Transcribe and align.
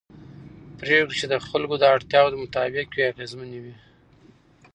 پرېکړې 0.79 1.15
چې 1.19 1.25
د 1.31 1.33
خلکو 1.47 1.75
د 1.79 1.83
اړتیاوو 1.95 2.41
مطابق 2.43 2.87
وي 2.91 3.03
اغېزمنې 3.11 3.59
وي 3.63 3.75